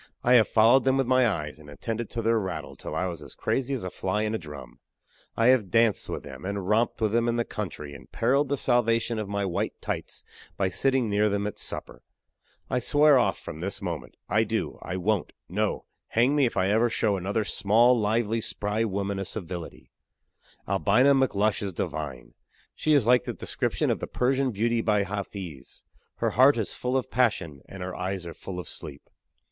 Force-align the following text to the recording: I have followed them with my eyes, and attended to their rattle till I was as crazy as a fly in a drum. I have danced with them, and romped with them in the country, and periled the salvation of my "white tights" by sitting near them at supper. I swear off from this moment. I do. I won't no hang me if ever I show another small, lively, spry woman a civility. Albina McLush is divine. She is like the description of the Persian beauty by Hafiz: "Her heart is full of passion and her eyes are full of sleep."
I 0.23 0.33
have 0.33 0.47
followed 0.47 0.83
them 0.83 0.97
with 0.97 1.05
my 1.05 1.27
eyes, 1.27 1.59
and 1.59 1.69
attended 1.69 2.09
to 2.09 2.23
their 2.23 2.39
rattle 2.39 2.75
till 2.75 2.95
I 2.95 3.05
was 3.05 3.21
as 3.21 3.35
crazy 3.35 3.75
as 3.75 3.83
a 3.83 3.91
fly 3.91 4.23
in 4.23 4.33
a 4.33 4.39
drum. 4.39 4.79
I 5.37 5.49
have 5.49 5.69
danced 5.69 6.09
with 6.09 6.23
them, 6.23 6.43
and 6.43 6.67
romped 6.67 6.99
with 7.01 7.11
them 7.11 7.27
in 7.27 7.35
the 7.35 7.45
country, 7.45 7.93
and 7.93 8.11
periled 8.11 8.49
the 8.49 8.57
salvation 8.57 9.19
of 9.19 9.29
my 9.29 9.45
"white 9.45 9.79
tights" 9.79 10.25
by 10.57 10.69
sitting 10.69 11.07
near 11.07 11.29
them 11.29 11.45
at 11.45 11.59
supper. 11.59 12.01
I 12.67 12.79
swear 12.79 13.19
off 13.19 13.37
from 13.37 13.59
this 13.59 13.79
moment. 13.79 14.17
I 14.27 14.43
do. 14.43 14.79
I 14.81 14.97
won't 14.97 15.33
no 15.47 15.85
hang 16.07 16.35
me 16.35 16.47
if 16.47 16.57
ever 16.57 16.85
I 16.87 16.89
show 16.89 17.15
another 17.15 17.43
small, 17.43 17.95
lively, 17.95 18.41
spry 18.41 18.83
woman 18.83 19.19
a 19.19 19.23
civility. 19.25 19.91
Albina 20.67 21.13
McLush 21.13 21.61
is 21.61 21.73
divine. 21.73 22.33
She 22.73 22.93
is 22.93 23.05
like 23.05 23.25
the 23.25 23.33
description 23.33 23.91
of 23.91 23.99
the 23.99 24.07
Persian 24.07 24.49
beauty 24.49 24.81
by 24.81 25.03
Hafiz: 25.03 25.83
"Her 26.15 26.31
heart 26.31 26.57
is 26.57 26.73
full 26.73 26.97
of 26.97 27.11
passion 27.11 27.61
and 27.69 27.83
her 27.83 27.93
eyes 27.95 28.25
are 28.25 28.33
full 28.33 28.59
of 28.59 28.67
sleep." 28.67 29.07